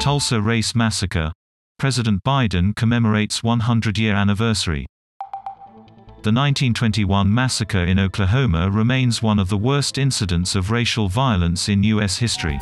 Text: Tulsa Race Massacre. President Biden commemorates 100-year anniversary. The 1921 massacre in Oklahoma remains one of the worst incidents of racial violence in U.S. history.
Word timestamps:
Tulsa 0.00 0.40
Race 0.40 0.76
Massacre. 0.76 1.32
President 1.76 2.22
Biden 2.22 2.74
commemorates 2.76 3.40
100-year 3.40 4.14
anniversary. 4.14 4.86
The 6.22 6.32
1921 6.32 7.34
massacre 7.34 7.78
in 7.82 7.98
Oklahoma 7.98 8.70
remains 8.70 9.22
one 9.22 9.40
of 9.40 9.48
the 9.48 9.56
worst 9.56 9.98
incidents 9.98 10.54
of 10.54 10.70
racial 10.70 11.08
violence 11.08 11.68
in 11.68 11.82
U.S. 11.82 12.18
history. 12.18 12.58